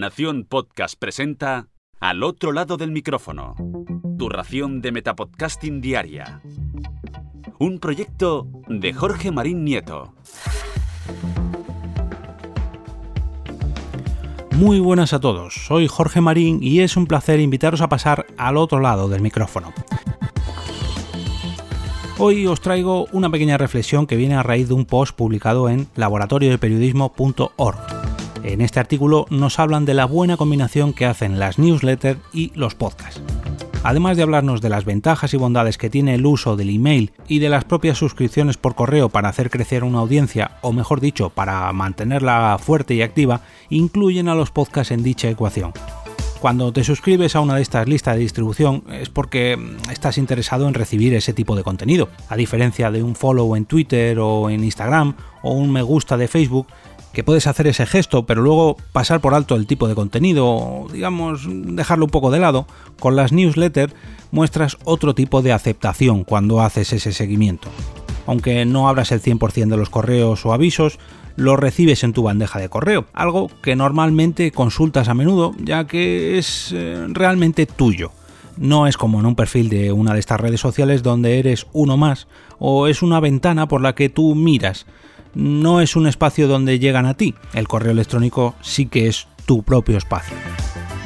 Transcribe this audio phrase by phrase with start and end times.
[0.00, 1.68] Nación Podcast presenta
[2.00, 3.54] Al otro lado del micrófono.
[4.18, 6.40] Tu ración de Metapodcasting Diaria.
[7.58, 10.14] Un proyecto de Jorge Marín Nieto.
[14.52, 18.56] Muy buenas a todos, soy Jorge Marín y es un placer invitaros a pasar al
[18.56, 19.74] otro lado del micrófono.
[22.16, 25.88] Hoy os traigo una pequeña reflexión que viene a raíz de un post publicado en
[25.94, 27.99] laboratoriodeperiodismo.org
[28.44, 32.74] en este artículo nos hablan de la buena combinación que hacen las newsletters y los
[32.74, 33.20] podcasts.
[33.82, 37.38] Además de hablarnos de las ventajas y bondades que tiene el uso del email y
[37.38, 41.72] de las propias suscripciones por correo para hacer crecer una audiencia, o mejor dicho, para
[41.72, 43.40] mantenerla fuerte y activa,
[43.70, 45.72] incluyen a los podcasts en dicha ecuación.
[46.40, 49.58] Cuando te suscribes a una de estas listas de distribución es porque
[49.92, 52.08] estás interesado en recibir ese tipo de contenido.
[52.30, 56.28] A diferencia de un follow en Twitter o en Instagram o un me gusta de
[56.28, 56.66] Facebook,
[57.12, 61.42] que puedes hacer ese gesto, pero luego pasar por alto el tipo de contenido, digamos,
[61.48, 62.66] dejarlo un poco de lado,
[62.98, 63.94] con las newsletters
[64.30, 67.68] muestras otro tipo de aceptación cuando haces ese seguimiento.
[68.26, 70.98] Aunque no abras el 100% de los correos o avisos,
[71.36, 76.38] lo recibes en tu bandeja de correo, algo que normalmente consultas a menudo, ya que
[76.38, 78.12] es eh, realmente tuyo.
[78.56, 81.96] No es como en un perfil de una de estas redes sociales donde eres uno
[81.96, 84.86] más, o es una ventana por la que tú miras,
[85.34, 87.34] no es un espacio donde llegan a ti.
[87.52, 90.36] El correo electrónico sí que es tu propio espacio.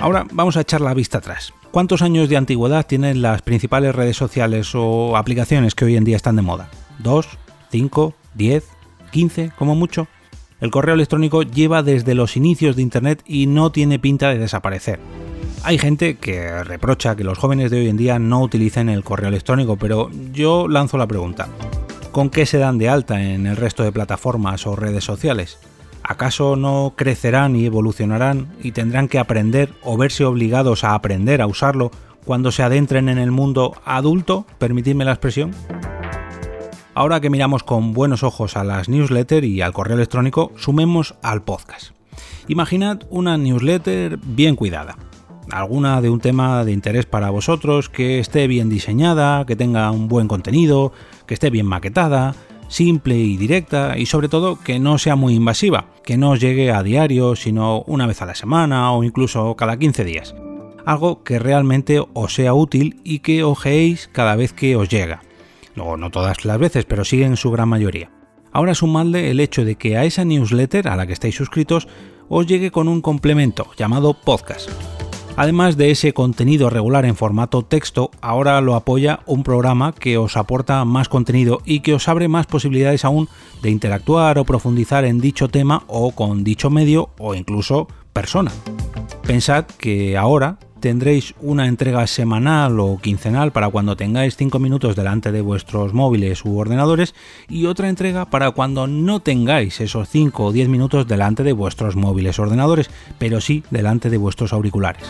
[0.00, 1.52] Ahora vamos a echar la vista atrás.
[1.70, 6.16] ¿Cuántos años de antigüedad tienen las principales redes sociales o aplicaciones que hoy en día
[6.16, 6.68] están de moda?
[6.98, 7.26] ¿Dos?
[7.70, 8.14] ¿Cinco?
[8.34, 8.64] ¿Diez?
[9.10, 9.50] ¿Quince?
[9.58, 10.06] ¿Como mucho?
[10.60, 15.00] El correo electrónico lleva desde los inicios de Internet y no tiene pinta de desaparecer.
[15.62, 19.28] Hay gente que reprocha que los jóvenes de hoy en día no utilicen el correo
[19.28, 21.48] electrónico, pero yo lanzo la pregunta.
[22.14, 25.58] ¿Con qué se dan de alta en el resto de plataformas o redes sociales?
[26.04, 31.48] ¿Acaso no crecerán y evolucionarán y tendrán que aprender o verse obligados a aprender a
[31.48, 31.90] usarlo
[32.24, 34.46] cuando se adentren en el mundo adulto?
[34.58, 35.50] Permitidme la expresión.
[36.94, 41.42] Ahora que miramos con buenos ojos a las newsletters y al correo electrónico, sumemos al
[41.42, 41.96] podcast.
[42.46, 44.96] Imaginad una newsletter bien cuidada,
[45.50, 50.08] alguna de un tema de interés para vosotros, que esté bien diseñada, que tenga un
[50.08, 50.92] buen contenido,
[51.26, 52.34] que esté bien maquetada,
[52.68, 56.72] simple y directa y sobre todo que no sea muy invasiva, que no os llegue
[56.72, 60.34] a diario, sino una vez a la semana o incluso cada 15 días.
[60.84, 65.22] Algo que realmente os sea útil y que ojeéis cada vez que os llega.
[65.74, 68.10] No, no todas las veces, pero sí en su gran mayoría.
[68.52, 71.88] Ahora sumadle el hecho de que a esa newsletter a la que estáis suscritos
[72.28, 74.70] os llegue con un complemento llamado podcast.
[75.36, 80.36] Además de ese contenido regular en formato texto, ahora lo apoya un programa que os
[80.36, 83.28] aporta más contenido y que os abre más posibilidades aún
[83.60, 88.52] de interactuar o profundizar en dicho tema o con dicho medio o incluso persona.
[89.26, 95.32] Pensad que ahora tendréis una entrega semanal o quincenal para cuando tengáis 5 minutos delante
[95.32, 97.14] de vuestros móviles u ordenadores
[97.48, 101.96] y otra entrega para cuando no tengáis esos 5 o 10 minutos delante de vuestros
[101.96, 105.04] móviles o ordenadores, pero sí delante de vuestros auriculares.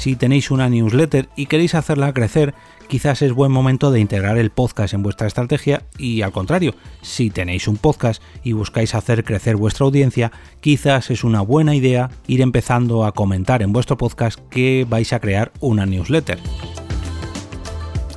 [0.00, 2.54] Si tenéis una newsletter y queréis hacerla crecer,
[2.88, 7.28] quizás es buen momento de integrar el podcast en vuestra estrategia y al contrario, si
[7.28, 12.40] tenéis un podcast y buscáis hacer crecer vuestra audiencia, quizás es una buena idea ir
[12.40, 16.38] empezando a comentar en vuestro podcast que vais a crear una newsletter.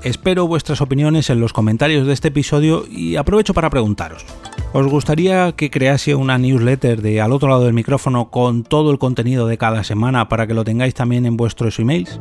[0.04, 4.26] Espero vuestras opiniones en los comentarios de este episodio y aprovecho para preguntaros.
[4.74, 8.98] ¿Os gustaría que crease una newsletter de al otro lado del micrófono con todo el
[8.98, 12.20] contenido de cada semana para que lo tengáis también en vuestros emails?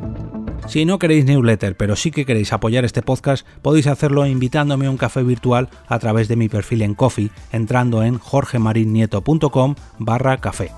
[0.69, 4.91] Si no queréis newsletter, pero sí que queréis apoyar este podcast, podéis hacerlo invitándome a
[4.91, 10.71] un café virtual a través de mi perfil en Coffee, entrando en jorgemarinieto.com barra café.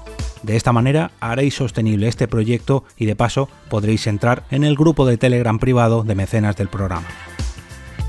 [0.44, 5.06] De esta manera haréis sostenible este proyecto y de paso podréis entrar en el grupo
[5.06, 7.08] de Telegram privado de mecenas del programa.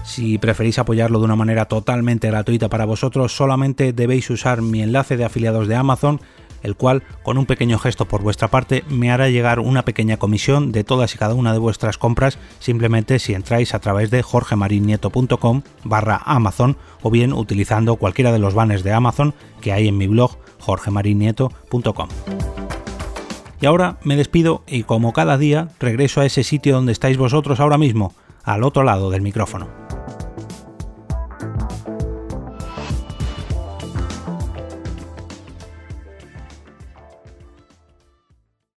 [0.05, 5.17] Si preferís apoyarlo de una manera totalmente gratuita para vosotros, solamente debéis usar mi enlace
[5.17, 6.21] de afiliados de Amazon,
[6.61, 10.71] el cual, con un pequeño gesto por vuestra parte, me hará llegar una pequeña comisión
[10.71, 15.63] de todas y cada una de vuestras compras, simplemente si entráis a través de jorgemarinieto.com
[15.83, 20.07] barra Amazon o bien utilizando cualquiera de los banners de Amazon que hay en mi
[20.07, 22.09] blog jorgemarinieto.com.
[23.61, 27.59] Y ahora me despido y como cada día regreso a ese sitio donde estáis vosotros
[27.59, 28.13] ahora mismo,
[28.43, 29.84] al otro lado del micrófono.